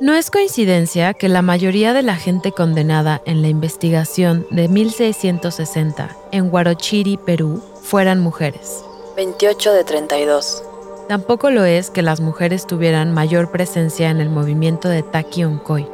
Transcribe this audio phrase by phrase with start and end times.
[0.00, 6.16] No es coincidencia que la mayoría de la gente condenada en la investigación de 1660
[6.30, 8.84] en Huarochiri, Perú, fueran mujeres.
[9.16, 10.62] 28 de 32.
[11.08, 15.88] Tampoco lo es que las mujeres tuvieran mayor presencia en el movimiento de Taki Onkoy.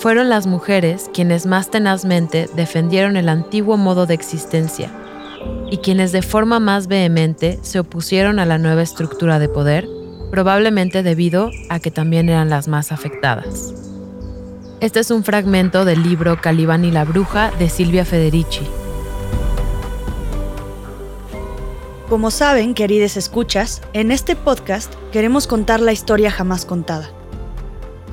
[0.00, 4.90] Fueron las mujeres quienes más tenazmente defendieron el antiguo modo de existencia
[5.70, 9.97] y quienes de forma más vehemente se opusieron a la nueva estructura de poder
[10.30, 13.74] probablemente debido a que también eran las más afectadas.
[14.80, 18.66] Este es un fragmento del libro Calibán y la Bruja de Silvia Federici.
[22.08, 27.10] Como saben, queridos escuchas, en este podcast queremos contar la historia jamás contada.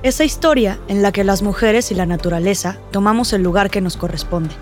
[0.03, 3.95] Esa historia en la que las mujeres y la naturaleza tomamos el lugar que nos
[3.95, 4.53] corresponde.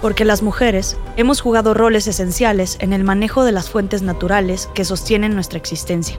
[0.00, 4.84] Porque las mujeres hemos jugado roles esenciales en el manejo de las fuentes naturales que
[4.84, 6.18] sostienen nuestra existencia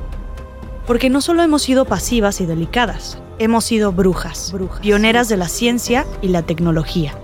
[0.85, 6.05] porque no solo hemos sido pasivas y delicadas, hemos sido brujas, pioneras de la ciencia
[6.21, 7.17] y la tecnología.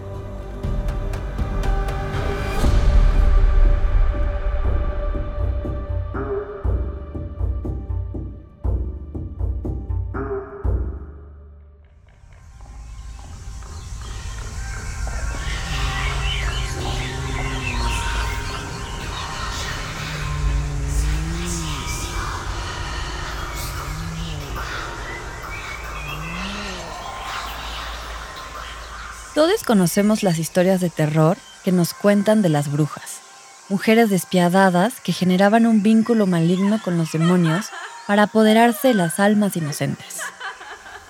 [29.40, 33.22] Todos conocemos las historias de terror que nos cuentan de las brujas,
[33.70, 37.68] mujeres despiadadas que generaban un vínculo maligno con los demonios
[38.06, 40.18] para apoderarse de las almas inocentes.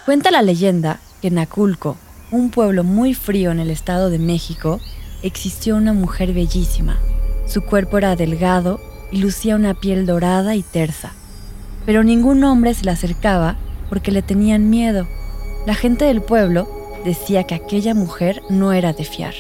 [0.06, 1.98] Cuenta la leyenda que en Aculco,
[2.30, 4.80] un pueblo muy frío en el estado de México,
[5.24, 7.00] existió una mujer bellísima.
[7.48, 8.80] Su cuerpo era delgado
[9.12, 11.14] y lucía una piel dorada y tersa.
[11.84, 13.56] Pero ningún hombre se le acercaba
[13.90, 15.08] porque le tenían miedo.
[15.66, 19.34] La gente del pueblo decía que aquella mujer no era de fiar.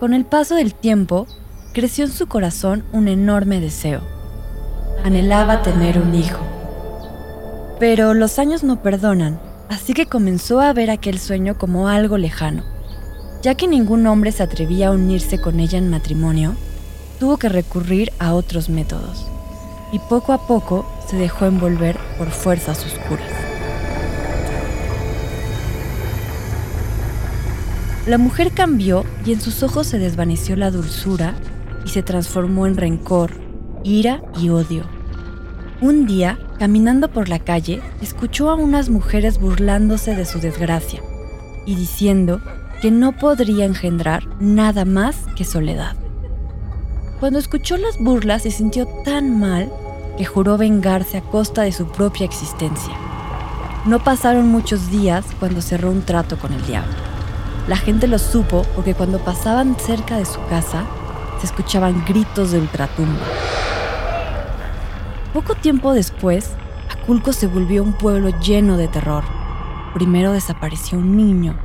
[0.00, 1.26] Con el paso del tiempo,
[1.72, 4.00] creció en su corazón un enorme deseo.
[5.04, 6.40] Anhelaba tener un hijo.
[7.78, 12.62] Pero los años no perdonan, así que comenzó a ver aquel sueño como algo lejano.
[13.42, 16.54] Ya que ningún hombre se atrevía a unirse con ella en matrimonio,
[17.18, 19.26] tuvo que recurrir a otros métodos.
[19.92, 23.53] Y poco a poco se dejó envolver por fuerzas oscuras.
[28.06, 31.34] La mujer cambió y en sus ojos se desvaneció la dulzura
[31.86, 33.30] y se transformó en rencor,
[33.82, 34.84] ira y odio.
[35.80, 41.02] Un día, caminando por la calle, escuchó a unas mujeres burlándose de su desgracia
[41.64, 42.42] y diciendo
[42.82, 45.96] que no podría engendrar nada más que soledad.
[47.20, 49.72] Cuando escuchó las burlas se sintió tan mal
[50.18, 52.92] que juró vengarse a costa de su propia existencia.
[53.86, 57.03] No pasaron muchos días cuando cerró un trato con el diablo.
[57.68, 60.84] La gente lo supo porque cuando pasaban cerca de su casa
[61.40, 63.24] se escuchaban gritos de ultratumba.
[65.32, 66.50] Poco tiempo después,
[66.90, 69.24] Aculco se volvió un pueblo lleno de terror.
[69.94, 71.58] Primero desapareció un niño,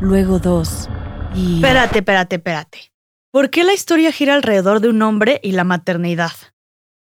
[0.00, 0.88] luego dos,
[1.34, 1.56] y...
[1.56, 2.92] Espérate, espérate, espérate.
[3.30, 6.32] ¿Por qué la historia gira alrededor de un hombre y la maternidad?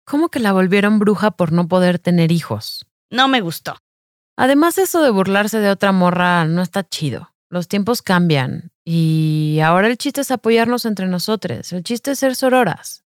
[0.05, 2.87] ¿Cómo que la volvieron bruja por no poder tener hijos?
[3.11, 3.77] No me gustó.
[4.35, 7.33] Además, eso de burlarse de otra morra no está chido.
[7.49, 11.71] Los tiempos cambian y ahora el chiste es apoyarnos entre nosotros.
[11.71, 13.03] El chiste es ser sororas.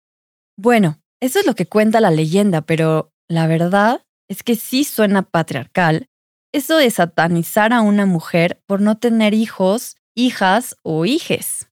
[0.57, 5.23] Bueno, eso es lo que cuenta la leyenda, pero la verdad es que sí suena
[5.23, 6.09] patriarcal
[6.53, 11.69] eso de satanizar a una mujer por no tener hijos, hijas o hijes.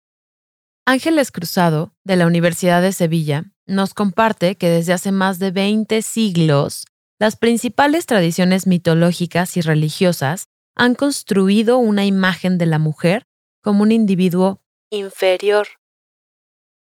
[0.87, 6.03] Ángeles Cruzado, de la Universidad de Sevilla, nos comparte que desde hace más de 20
[6.03, 6.87] siglos,
[7.19, 13.27] las principales tradiciones mitológicas y religiosas han construido una imagen de la mujer
[13.63, 15.69] como un individuo inferior,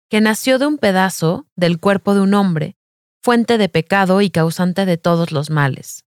[0.09, 2.77] que nació de un pedazo del cuerpo de un hombre,
[3.23, 6.05] fuente de pecado y causante de todos los males.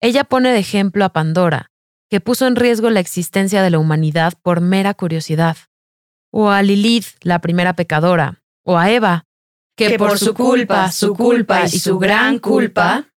[0.00, 1.70] Ella pone de ejemplo a Pandora,
[2.08, 5.56] que puso en riesgo la existencia de la humanidad por mera curiosidad,
[6.32, 9.26] o a Lilith, la primera pecadora, o a Eva,
[9.76, 13.12] que, por su culpa, su culpa y su gran culpa,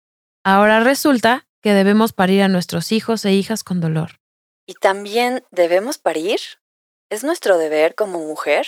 [0.45, 4.21] ahora resulta que debemos parir a nuestros hijos e hijas con dolor.
[4.67, 6.39] ¿Y también debemos parir?
[7.11, 8.67] ¿Es nuestro deber como mujer?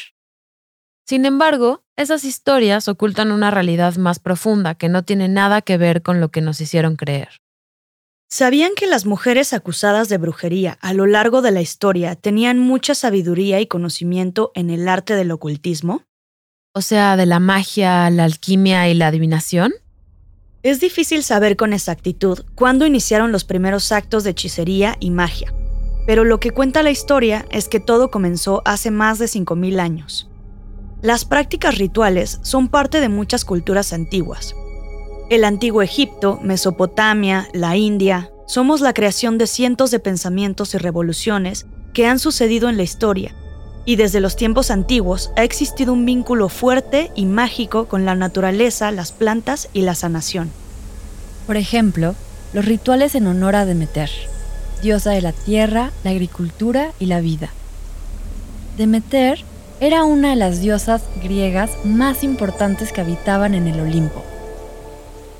[1.06, 6.02] Sin embargo, esas historias ocultan una realidad más profunda que no tiene nada que ver
[6.02, 7.41] con lo que nos hicieron creer.
[8.31, 12.94] ¿Sabían que las mujeres acusadas de brujería a lo largo de la historia tenían mucha
[12.94, 16.02] sabiduría y conocimiento en el arte del ocultismo?
[16.75, 19.73] O sea, de la magia, la alquimia y la adivinación.
[20.64, 25.52] Es difícil saber con exactitud cuándo iniciaron los primeros actos de hechicería y magia,
[26.06, 30.31] pero lo que cuenta la historia es que todo comenzó hace más de 5.000 años.
[31.02, 34.56] Las prácticas rituales son parte de muchas culturas antiguas.
[35.28, 41.66] El antiguo Egipto, Mesopotamia, la India, somos la creación de cientos de pensamientos y revoluciones
[41.93, 43.34] que han sucedido en la historia,
[43.84, 48.90] y desde los tiempos antiguos ha existido un vínculo fuerte y mágico con la naturaleza,
[48.90, 50.50] las plantas y la sanación.
[51.46, 52.14] Por ejemplo,
[52.52, 54.10] los rituales en honor a Demeter,
[54.82, 57.50] diosa de la tierra, la agricultura y la vida.
[58.78, 59.44] Demeter
[59.81, 64.22] era una de las diosas griegas más importantes que habitaban en el Olimpo.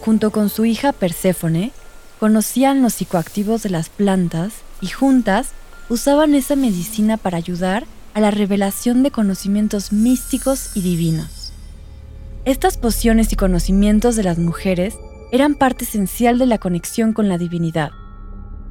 [0.01, 1.73] Junto con su hija Perséfone,
[2.21, 5.49] conocían los psicoactivos de las plantas y juntas
[5.89, 11.53] usaban esa medicina para ayudar a la revelación de conocimientos místicos y divinos.
[12.45, 14.97] Estas pociones y conocimientos de las mujeres
[15.33, 17.91] eran parte esencial de la conexión con la divinidad.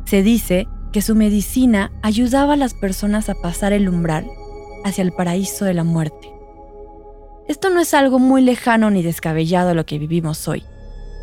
[0.06, 4.26] Se dice que su medicina ayudaba a las personas a pasar el umbral
[4.86, 6.32] hacia el paraíso de la muerte.
[7.48, 10.64] Esto no es algo muy lejano ni descabellado a lo que vivimos hoy.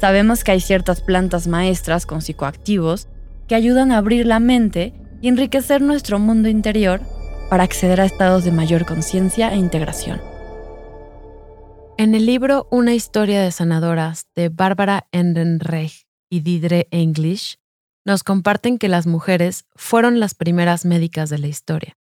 [0.00, 3.06] Sabemos que hay ciertas plantas maestras con psicoactivos
[3.48, 7.00] que ayudan a abrir la mente y enriquecer nuestro mundo interior
[7.50, 10.22] para acceder a estados de mayor conciencia e integración.
[11.98, 17.56] En el libro Una historia de sanadoras de Bárbara Endenreich y Didre English,
[18.06, 21.98] nos comparten que las mujeres fueron las primeras médicas de la historia.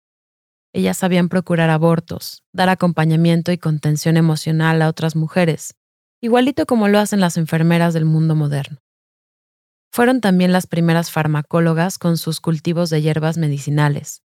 [0.72, 5.76] Ellas sabían procurar abortos, dar acompañamiento y contención emocional a otras mujeres,
[6.20, 8.78] igualito como lo hacen las enfermeras del mundo moderno.
[9.92, 14.23] Fueron también las primeras farmacólogas con sus cultivos de hierbas medicinales,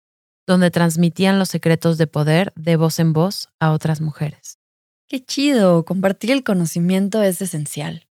[0.47, 4.59] donde transmitían los secretos de poder de voz en voz a otras mujeres.
[5.09, 8.07] Qué chido, compartir el conocimiento es esencial.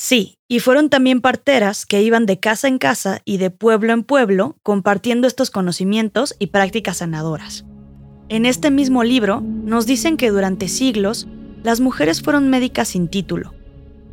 [0.00, 4.04] Sí, y fueron también parteras que iban de casa en casa y de pueblo en
[4.04, 7.64] pueblo compartiendo estos conocimientos y prácticas sanadoras.
[8.28, 11.26] En este mismo libro nos dicen que durante siglos
[11.64, 13.54] las mujeres fueron médicas sin título,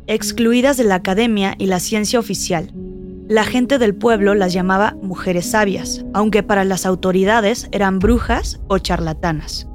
[0.06, 2.72] excluidas de la academia y la ciencia oficial,
[3.28, 8.78] la gente del pueblo las llamaba mujeres sabias, aunque para las autoridades eran brujas o
[8.78, 9.66] charlatanas.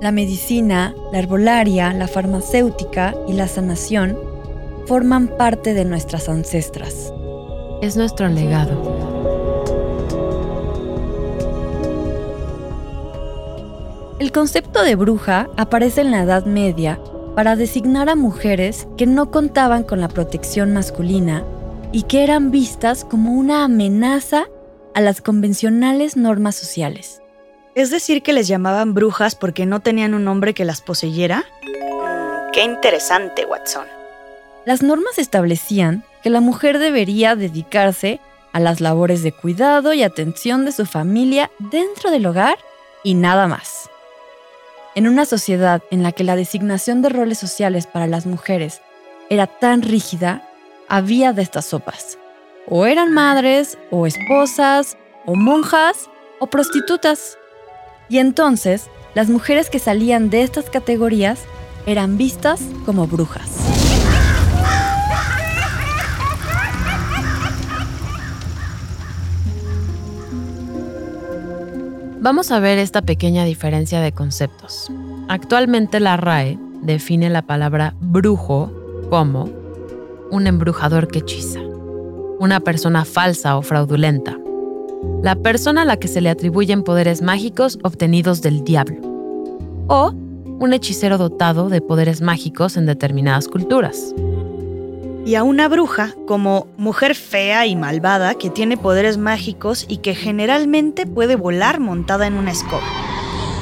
[0.00, 4.18] La medicina, la herbolaria, la farmacéutica y la sanación
[4.86, 7.12] forman parte de nuestras ancestras.
[7.80, 9.14] Es nuestro legado.
[14.18, 16.98] El concepto de bruja aparece en la Edad Media
[17.36, 21.44] para designar a mujeres que no contaban con la protección masculina
[21.94, 24.46] y que eran vistas como una amenaza
[24.96, 27.22] a las convencionales normas sociales.
[27.76, 31.44] ¿Es decir que les llamaban brujas porque no tenían un hombre que las poseyera?
[32.52, 33.84] Qué interesante, Watson.
[34.66, 38.18] Las normas establecían que la mujer debería dedicarse
[38.52, 42.58] a las labores de cuidado y atención de su familia dentro del hogar
[43.04, 43.88] y nada más.
[44.96, 48.80] En una sociedad en la que la designación de roles sociales para las mujeres
[49.30, 50.48] era tan rígida,
[50.94, 52.18] había de estas sopas.
[52.68, 54.96] O eran madres, o esposas,
[55.26, 56.08] o monjas,
[56.38, 57.36] o prostitutas.
[58.08, 61.40] Y entonces, las mujeres que salían de estas categorías
[61.84, 63.50] eran vistas como brujas.
[72.20, 74.92] Vamos a ver esta pequeña diferencia de conceptos.
[75.28, 78.72] Actualmente la RAE define la palabra brujo
[79.10, 79.63] como
[80.34, 81.60] un embrujador que hechiza,
[82.40, 84.36] una persona falsa o fraudulenta,
[85.22, 88.96] la persona a la que se le atribuyen poderes mágicos obtenidos del diablo,
[89.86, 90.12] o
[90.58, 94.12] un hechicero dotado de poderes mágicos en determinadas culturas.
[95.24, 100.14] Y a una bruja como mujer fea y malvada que tiene poderes mágicos y que
[100.14, 102.82] generalmente puede volar montada en una escoba.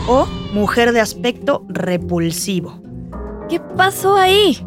[0.08, 2.80] O mujer de aspecto repulsivo.
[3.48, 4.58] ¿Qué pasó ahí?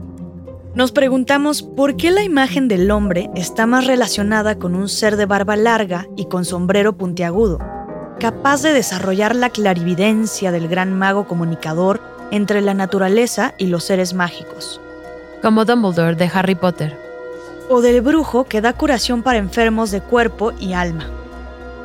[0.75, 5.25] Nos preguntamos por qué la imagen del hombre está más relacionada con un ser de
[5.25, 7.59] barba larga y con sombrero puntiagudo,
[8.19, 12.01] capaz de desarrollar la clarividencia del gran mago comunicador
[12.31, 14.81] entre la naturaleza y los seres mágicos.
[15.41, 16.99] Como Dumbledore de Harry Potter.
[17.69, 21.09] O del brujo que da curación para enfermos de cuerpo y alma.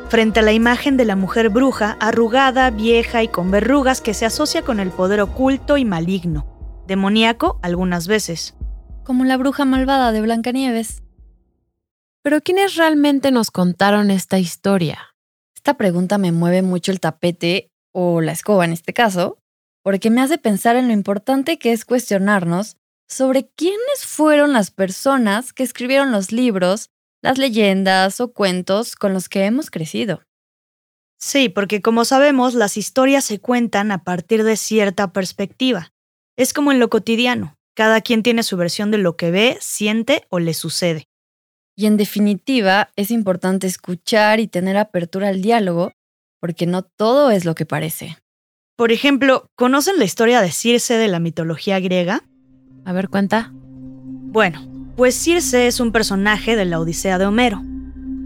[0.09, 4.25] Frente a la imagen de la mujer bruja, arrugada, vieja y con verrugas que se
[4.25, 6.45] asocia con el poder oculto y maligno,
[6.87, 8.53] demoníaco algunas veces
[9.03, 11.03] como la bruja malvada de Blancanieves.
[12.23, 15.15] Pero ¿quiénes realmente nos contaron esta historia?
[15.55, 19.39] Esta pregunta me mueve mucho el tapete, o la escoba en este caso,
[19.83, 22.77] porque me hace pensar en lo importante que es cuestionarnos
[23.07, 26.89] sobre quiénes fueron las personas que escribieron los libros,
[27.21, 30.21] las leyendas o cuentos con los que hemos crecido.
[31.19, 35.91] Sí, porque como sabemos, las historias se cuentan a partir de cierta perspectiva.
[36.37, 37.57] Es como en lo cotidiano.
[37.75, 41.07] Cada quien tiene su versión de lo que ve, siente o le sucede.
[41.75, 45.93] Y en definitiva, es importante escuchar y tener apertura al diálogo,
[46.39, 48.17] porque no todo es lo que parece.
[48.75, 52.23] Por ejemplo, ¿conocen la historia de Circe de la mitología griega?
[52.83, 53.51] A ver, cuenta.
[53.53, 57.61] Bueno, pues Circe es un personaje de la Odisea de Homero.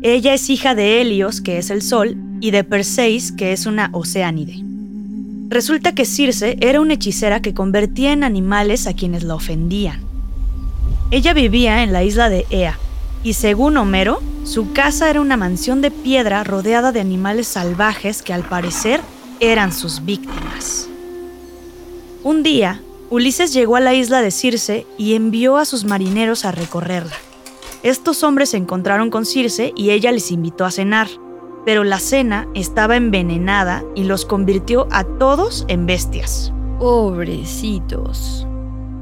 [0.01, 3.89] Ella es hija de Helios, que es el sol, y de Perseis, que es una
[3.91, 4.74] oceánide.
[5.47, 10.01] Resulta que Circe era una hechicera que convertía en animales a quienes la ofendían.
[11.11, 12.79] Ella vivía en la isla de Ea,
[13.23, 18.33] y según Homero, su casa era una mansión de piedra rodeada de animales salvajes que
[18.33, 19.01] al parecer
[19.39, 20.89] eran sus víctimas.
[22.23, 26.51] Un día, Ulises llegó a la isla de Circe y envió a sus marineros a
[26.51, 27.15] recorrerla.
[27.83, 31.07] Estos hombres se encontraron con Circe y ella les invitó a cenar,
[31.65, 36.53] pero la cena estaba envenenada y los convirtió a todos en bestias.
[36.79, 38.45] Pobrecitos.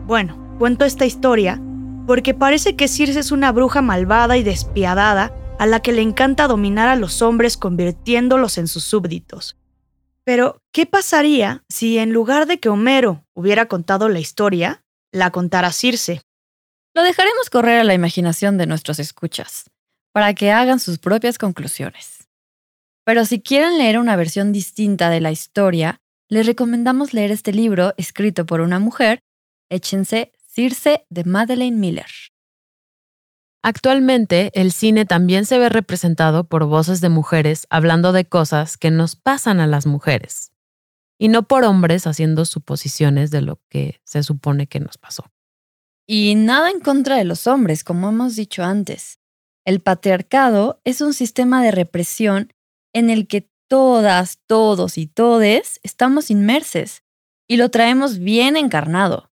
[0.05, 1.61] Bueno, cuento esta historia
[2.07, 6.47] porque parece que Circe es una bruja malvada y despiadada a la que le encanta
[6.47, 9.57] dominar a los hombres convirtiéndolos en sus súbditos.
[10.25, 15.71] Pero, ¿qué pasaría si en lugar de que Homero hubiera contado la historia, la contara
[15.71, 16.21] Circe?
[16.93, 19.69] Lo dejaremos correr a la imaginación de nuestros escuchas,
[20.13, 22.22] para que hagan sus propias conclusiones.
[23.05, 27.93] Pero si quieren leer una versión distinta de la historia, les recomendamos leer este libro
[27.97, 29.19] escrito por una mujer,
[29.69, 32.07] échense Circe de Madeleine Miller.
[33.61, 38.91] Actualmente, el cine también se ve representado por voces de mujeres hablando de cosas que
[38.91, 40.51] nos pasan a las mujeres,
[41.17, 45.31] y no por hombres haciendo suposiciones de lo que se supone que nos pasó.
[46.05, 49.19] Y nada en contra de los hombres, como hemos dicho antes.
[49.65, 52.52] El patriarcado es un sistema de represión
[52.93, 57.01] en el que todas, todos y todes estamos inmersos
[57.47, 59.29] y lo traemos bien encarnado.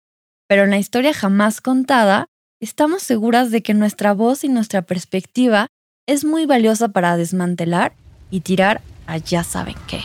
[0.48, 2.26] Pero en la historia jamás contada,
[2.60, 5.68] estamos seguras de que nuestra voz y nuestra perspectiva
[6.06, 7.94] es muy valiosa para desmantelar
[8.30, 10.00] y tirar a ya saben qué.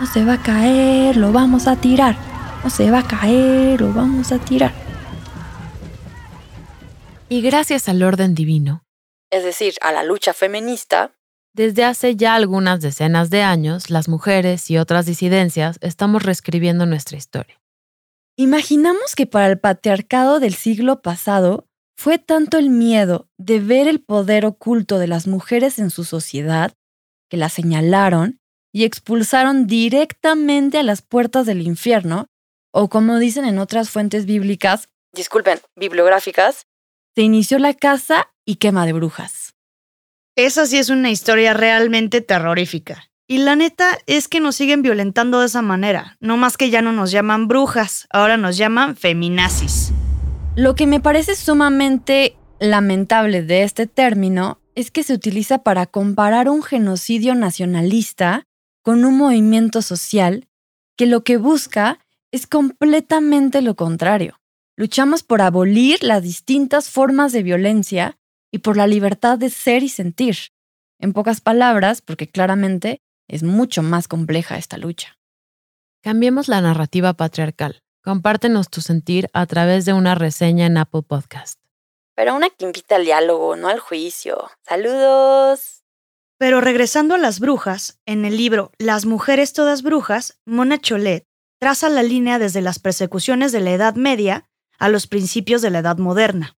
[0.00, 2.16] No se va a caer, lo vamos a tirar.
[2.62, 4.72] No se va a caer, lo vamos a tirar.
[7.28, 8.84] Y gracias al orden divino,
[9.30, 11.12] es decir, a la lucha feminista,
[11.58, 17.18] desde hace ya algunas decenas de años, las mujeres y otras disidencias estamos reescribiendo nuestra
[17.18, 17.60] historia.
[18.36, 24.00] Imaginamos que para el patriarcado del siglo pasado fue tanto el miedo de ver el
[24.00, 26.74] poder oculto de las mujeres en su sociedad
[27.28, 28.38] que las señalaron
[28.72, 32.28] y expulsaron directamente a las puertas del infierno,
[32.72, 36.68] o como dicen en otras fuentes bíblicas, disculpen, bibliográficas,
[37.16, 39.47] se inició la caza y quema de brujas.
[40.38, 43.10] Esa sí es una historia realmente terrorífica.
[43.26, 46.16] Y la neta es que nos siguen violentando de esa manera.
[46.20, 49.90] No más que ya no nos llaman brujas, ahora nos llaman feminazis.
[50.54, 56.48] Lo que me parece sumamente lamentable de este término es que se utiliza para comparar
[56.48, 58.46] un genocidio nacionalista
[58.82, 60.46] con un movimiento social
[60.96, 61.98] que lo que busca
[62.30, 64.38] es completamente lo contrario.
[64.76, 68.18] Luchamos por abolir las distintas formas de violencia
[68.50, 70.36] y por la libertad de ser y sentir.
[70.98, 75.18] En pocas palabras, porque claramente es mucho más compleja esta lucha.
[76.02, 77.82] Cambiemos la narrativa patriarcal.
[78.02, 81.58] Compártenos tu sentir a través de una reseña en Apple Podcast.
[82.14, 84.50] Pero una que invita al diálogo, no al juicio.
[84.62, 85.84] Saludos.
[86.38, 91.26] Pero regresando a las brujas, en el libro Las mujeres todas brujas, Mona Cholet
[91.60, 95.80] traza la línea desde las persecuciones de la Edad Media a los principios de la
[95.80, 96.56] Edad Moderna.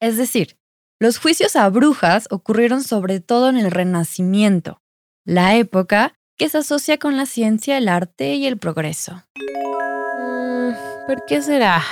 [0.00, 0.58] Es decir,
[1.02, 4.80] los juicios a brujas ocurrieron sobre todo en el Renacimiento,
[5.24, 9.24] la época que se asocia con la ciencia, el arte y el progreso.
[10.20, 10.70] Mm,
[11.08, 11.82] ¿Por qué será?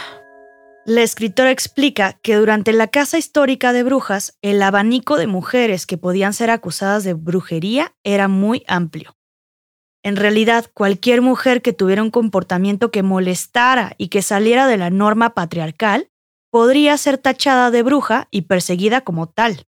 [0.87, 5.99] La escritora explica que durante la Casa Histórica de Brujas, el abanico de mujeres que
[5.99, 9.17] podían ser acusadas de brujería era muy amplio.
[10.05, 14.91] En realidad, cualquier mujer que tuviera un comportamiento que molestara y que saliera de la
[14.91, 16.11] norma patriarcal
[16.51, 19.67] podría ser tachada de bruja y perseguida como tal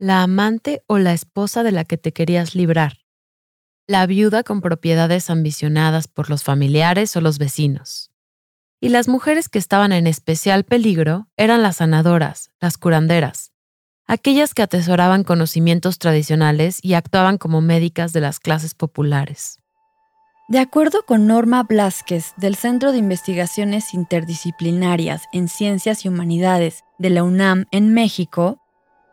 [0.00, 3.00] la amante o la esposa de la que te querías librar,
[3.86, 8.10] la viuda con propiedades ambicionadas por los familiares o los vecinos.
[8.80, 13.52] Y las mujeres que estaban en especial peligro eran las sanadoras, las curanderas,
[14.06, 19.59] aquellas que atesoraban conocimientos tradicionales y actuaban como médicas de las clases populares.
[20.50, 27.10] De acuerdo con Norma Blasquez del Centro de Investigaciones Interdisciplinarias en Ciencias y Humanidades de
[27.10, 28.58] la UNAM en México,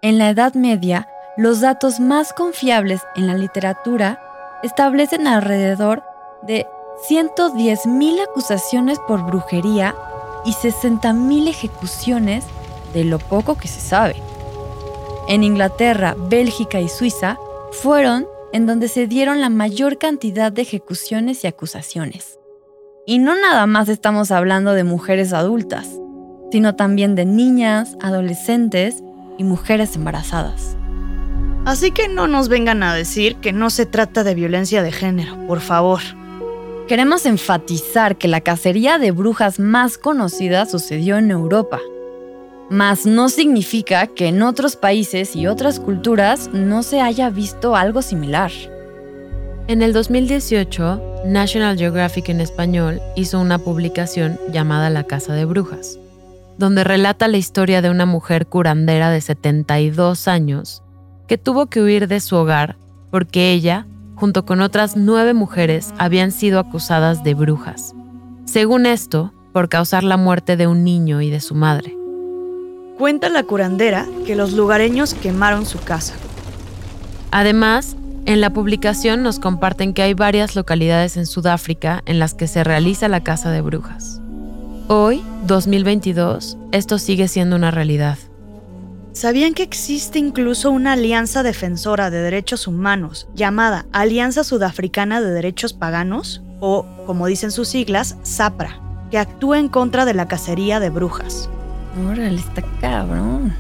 [0.01, 4.20] en la Edad Media, los datos más confiables en la literatura
[4.63, 6.01] establecen alrededor
[6.41, 6.65] de
[7.08, 9.94] 110.000 acusaciones por brujería
[10.44, 12.46] y 60.000 ejecuciones
[12.96, 14.15] de lo poco que se sabe.
[15.27, 17.38] En Inglaterra, Bélgica y Suiza
[17.74, 22.39] fueron en donde se dieron la mayor cantidad de ejecuciones y acusaciones.
[23.06, 25.88] Y no nada más estamos hablando de mujeres adultas,
[26.51, 29.04] sino también de niñas, adolescentes
[29.38, 30.75] y mujeres embarazadas.
[31.66, 35.36] Así que no nos vengan a decir que no se trata de violencia de género,
[35.48, 36.00] por favor.
[36.88, 41.82] Queremos enfatizar que la cacería de brujas más conocida sucedió en Europa,
[42.70, 48.02] mas no significa que en otros países y otras culturas no se haya visto algo
[48.02, 48.52] similar.
[49.68, 56.00] En el 2018, National Geographic en español hizo una publicación llamada La Casa de Brujas,
[56.58, 60.84] donde relata la historia de una mujer curandera de 72 años
[61.28, 62.78] que tuvo que huir de su hogar
[63.12, 67.94] porque ella, junto con otras nueve mujeres, habían sido acusadas de brujas.
[68.46, 71.98] Según esto, por causar la muerte de un niño y de su madre.
[72.98, 76.16] Cuenta la curandera que los lugareños quemaron su casa.
[77.30, 82.48] Además, en la publicación nos comparten que hay varias localidades en Sudáfrica en las que
[82.48, 84.20] se realiza la caza de brujas.
[84.88, 88.18] Hoy, 2022, esto sigue siendo una realidad.
[89.12, 95.74] ¿Sabían que existe incluso una alianza defensora de derechos humanos llamada Alianza Sudafricana de Derechos
[95.74, 100.89] Paganos, o, como dicen sus siglas, SAPRA, que actúa en contra de la cacería de
[100.89, 101.50] brujas?
[101.98, 103.56] Está cabrón.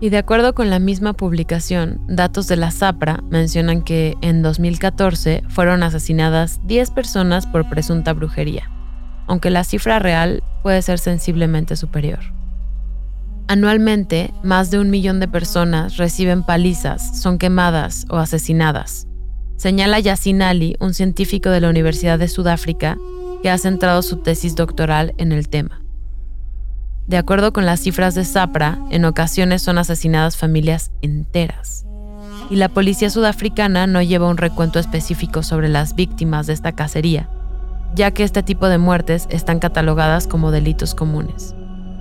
[0.00, 5.44] Y de acuerdo con la misma publicación, datos de la ZAPRA mencionan que en 2014
[5.48, 8.68] fueron asesinadas 10 personas por presunta brujería,
[9.28, 12.18] aunque la cifra real puede ser sensiblemente superior.
[13.46, 19.06] Anualmente, más de un millón de personas reciben palizas, son quemadas o asesinadas.
[19.56, 22.98] Señala Yassin Ali, un científico de la Universidad de Sudáfrica,
[23.42, 25.83] que ha centrado su tesis doctoral en el tema.
[27.06, 31.84] De acuerdo con las cifras de Zapra, en ocasiones son asesinadas familias enteras.
[32.48, 37.28] Y la policía sudafricana no lleva un recuento específico sobre las víctimas de esta cacería,
[37.94, 41.54] ya que este tipo de muertes están catalogadas como delitos comunes.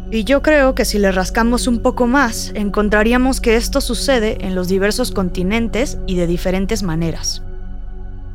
[0.09, 4.55] Y yo creo que si le rascamos un poco más, encontraríamos que esto sucede en
[4.55, 7.41] los diversos continentes y de diferentes maneras.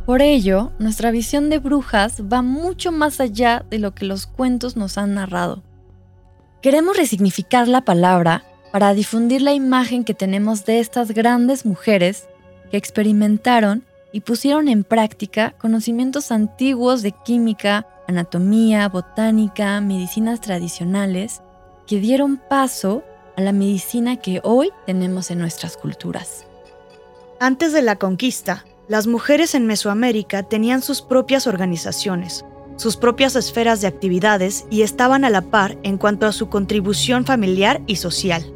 [0.05, 4.77] Por ello, nuestra visión de brujas va mucho más allá de lo que los cuentos
[4.77, 5.63] nos han narrado.
[6.61, 8.42] Queremos resignificar la palabra
[8.73, 12.27] para difundir la imagen que tenemos de estas grandes mujeres
[12.73, 21.42] que experimentaron y pusieron en práctica conocimientos antiguos de química, anatomía, botánica, medicinas tradicionales,
[21.87, 23.05] que dieron paso
[23.37, 26.44] a la medicina que hoy tenemos en nuestras culturas.
[27.38, 32.44] Antes de la conquista, las mujeres en Mesoamérica tenían sus propias organizaciones,
[32.79, 37.27] sus propias esferas de actividades y estaban a la par en cuanto a su contribución
[37.27, 38.55] familiar y social.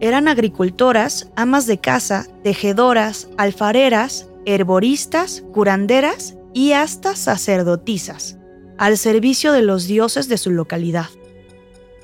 [0.00, 8.36] Eran agricultoras, amas de casa, tejedoras, alfareras, herboristas, curanderas y hasta sacerdotisas,
[8.78, 11.06] al servicio de los dioses de su localidad.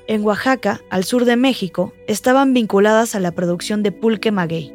[0.07, 4.73] En Oaxaca, al sur de México, estaban vinculadas a la producción de pulque maguey,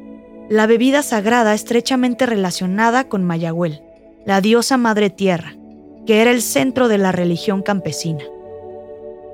[0.50, 3.82] la bebida sagrada estrechamente relacionada con Mayagüel,
[4.26, 5.56] la diosa madre tierra,
[6.06, 8.24] que era el centro de la religión campesina.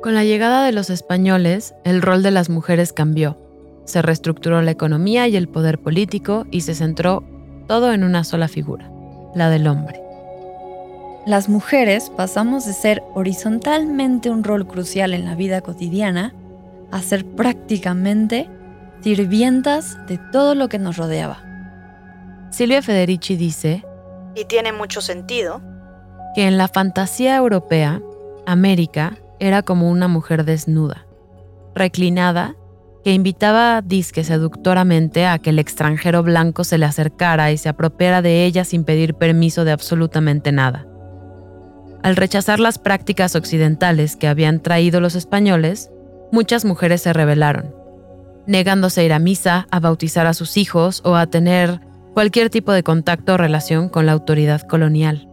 [0.02, 3.36] Con la llegada de los españoles, el rol de las mujeres cambió.
[3.84, 7.24] Se reestructuró la economía y el poder político y se centró
[7.66, 8.90] todo en una sola figura,
[9.34, 10.00] la del hombre.
[11.26, 16.34] Las mujeres pasamos de ser horizontalmente un rol crucial en la vida cotidiana
[16.90, 18.48] a ser prácticamente
[19.02, 21.42] sirvientas de todo lo que nos rodeaba.
[22.50, 23.84] Silvia Federici dice,
[24.34, 25.60] y tiene mucho sentido,
[26.34, 28.00] que en la fantasía europea,
[28.46, 31.06] América era como una mujer desnuda,
[31.74, 32.54] reclinada,
[33.02, 38.20] que invitaba disque seductoramente a que el extranjero blanco se le acercara y se apropiara
[38.20, 40.86] de ella sin pedir permiso de absolutamente nada.
[42.02, 45.90] Al rechazar las prácticas occidentales que habían traído los españoles,
[46.30, 47.74] muchas mujeres se rebelaron,
[48.46, 51.80] negándose a ir a misa, a bautizar a sus hijos o a tener
[52.12, 55.29] cualquier tipo de contacto o relación con la autoridad colonial.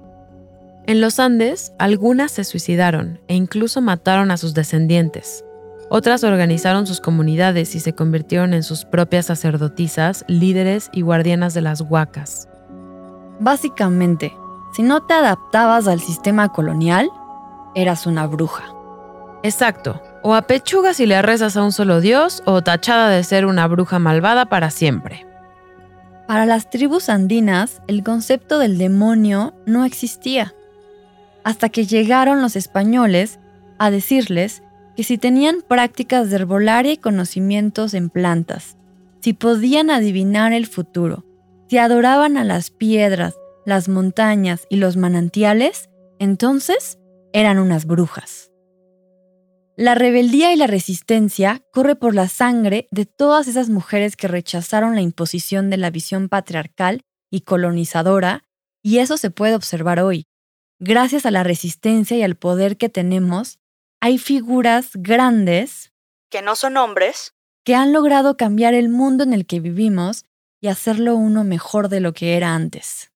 [0.88, 5.44] En los Andes, algunas se suicidaron e incluso mataron a sus descendientes.
[5.90, 11.60] Otras organizaron sus comunidades y se convirtieron en sus propias sacerdotisas, líderes y guardianas de
[11.60, 12.48] las huacas.
[13.42, 14.34] Básicamente,
[14.76, 17.10] Si no te adaptabas al sistema colonial,
[17.74, 18.64] eras una bruja.
[19.42, 20.02] Exacto.
[20.24, 23.98] O apechugas y le rezas a un solo dios, o tachada de ser una bruja
[23.98, 25.26] malvada para siempre.
[26.28, 30.54] Para las tribus andinas, el concepto del demonio no existía,
[31.48, 33.40] hasta que llegaron los españoles
[33.80, 34.64] a decirles
[34.98, 38.76] que si tenían prácticas de herbolaria y conocimientos en plantas,
[39.22, 41.24] si podían adivinar el futuro,
[41.70, 43.34] si adoraban a las piedras,
[43.66, 47.00] las montañas y los manantiales, entonces
[47.32, 48.52] eran unas brujas.
[49.78, 54.96] La rebeldía y la resistencia corre por la sangre de todas esas mujeres que rechazaron
[54.96, 58.44] la imposición de la visión patriarcal y colonizadora,
[58.84, 60.27] y eso se puede observar hoy.
[60.80, 63.60] Gracias a la resistencia y al poder que tenemos,
[64.00, 65.92] hay figuras grandes,
[66.30, 70.26] que no son hombres, que han logrado cambiar el mundo en el que vivimos
[70.62, 73.12] y hacerlo uno mejor de lo que era antes.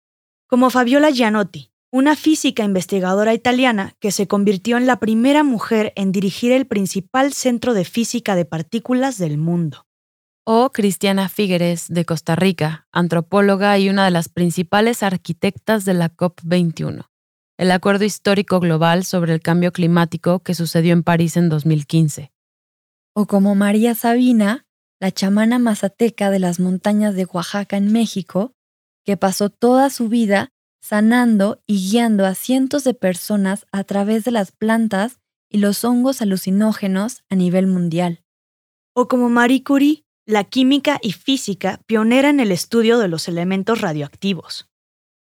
[0.46, 6.12] Como Fabiola Gianotti, una física investigadora italiana que se convirtió en la primera mujer en
[6.12, 9.86] dirigir el principal centro de física de partículas del mundo.
[10.44, 16.14] O Cristiana Figueres, de Costa Rica, antropóloga y una de las principales arquitectas de la
[16.14, 17.06] COP21,
[17.58, 22.32] el acuerdo histórico global sobre el cambio climático que sucedió en París en 2015.
[23.14, 24.64] O como María Sabina,
[25.00, 28.52] la chamana mazateca de las montañas de Oaxaca en México,
[29.04, 34.30] que pasó toda su vida sanando y guiando a cientos de personas a través de
[34.30, 35.18] las plantas
[35.50, 38.22] y los hongos alucinógenos a nivel mundial.
[38.94, 43.80] O como Marie Curie, la química y física pionera en el estudio de los elementos
[43.80, 44.68] radioactivos.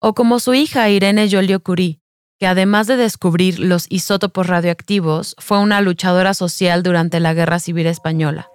[0.01, 2.01] O como su hija Irene Joliot-Curie,
[2.39, 7.87] que además de descubrir los isótopos radioactivos, fue una luchadora social durante la Guerra Civil
[7.87, 8.49] Española.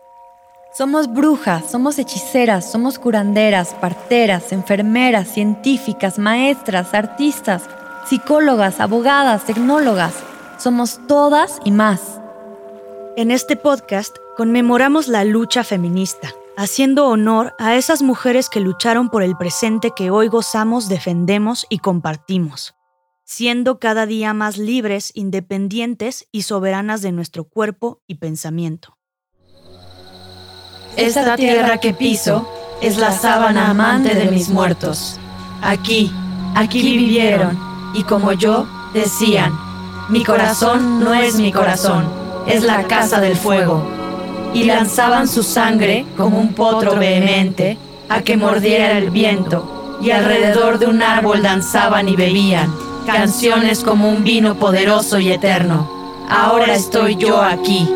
[0.76, 7.68] Somos brujas, somos hechiceras, somos curanderas, parteras, enfermeras, científicas, maestras, artistas,
[8.08, 10.14] psicólogas, abogadas, tecnólogas.
[10.58, 12.20] Somos todas y más.
[13.16, 19.22] En este podcast conmemoramos la lucha feminista, haciendo honor a esas mujeres que lucharon por
[19.22, 22.74] el presente que hoy gozamos, defendemos y compartimos,
[23.32, 28.98] siendo cada día más libres, independientes y soberanas de nuestro cuerpo y pensamiento.
[30.98, 32.46] Esta tierra que piso
[32.82, 35.18] es la sábana amante de mis muertos.
[35.62, 36.12] Aquí,
[36.54, 37.58] aquí vivieron,
[37.94, 39.58] y como yo, decían,
[40.10, 42.04] mi corazón no es mi corazón,
[42.46, 43.82] es la casa del fuego.
[44.52, 47.78] Y lanzaban su sangre como un potro vehemente
[48.10, 54.08] a que mordiera el viento, y alrededor de un árbol danzaban y bebían, canciones como
[54.08, 55.90] un vino poderoso y eterno.
[56.28, 57.88] Ahora estoy yo aquí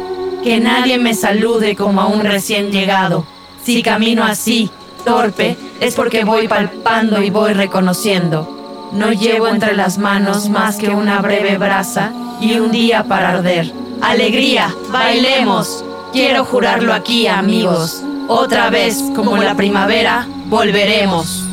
[0.46, 3.24] que nadie me salude como a un recién llegado.
[3.64, 4.70] Si camino así,
[5.04, 8.88] torpe, es porque voy palpando y voy reconociendo.
[8.92, 13.72] No llevo entre las manos más que una breve brasa y un día para arder.
[14.00, 15.84] Alegría, bailemos.
[16.12, 18.02] Quiero jurarlo aquí, amigos.
[18.28, 21.44] Otra vez, como la primavera, volveremos.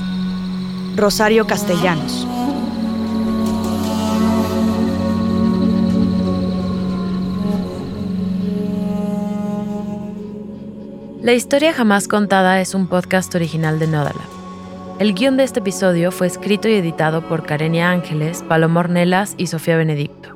[0.96, 2.28] Rosario Castellanos.
[11.23, 14.25] La historia jamás contada es un podcast original de Nodala.
[14.99, 19.47] El guion de este episodio fue escrito y editado por Karenia Ángeles, Paloma Ornelas y
[19.47, 20.36] Sofía Benedicto.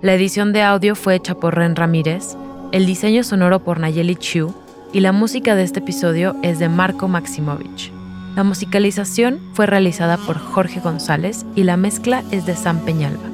[0.00, 2.38] La edición de audio fue hecha por Ren Ramírez,
[2.72, 4.54] el diseño sonoro por Nayeli Chu
[4.94, 7.92] y la música de este episodio es de Marco Maximovich.
[8.34, 13.28] La musicalización fue realizada por Jorge González y la mezcla es de Sam Peñalba.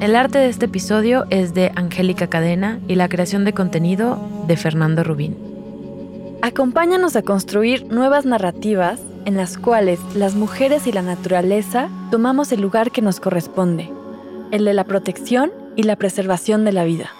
[0.00, 4.56] El arte de este episodio es de Angélica Cadena y la creación de contenido de
[4.56, 5.55] Fernando Rubín.
[6.46, 12.60] Acompáñanos a construir nuevas narrativas en las cuales las mujeres y la naturaleza tomamos el
[12.60, 13.90] lugar que nos corresponde,
[14.52, 17.10] el de la protección y la preservación de la vida.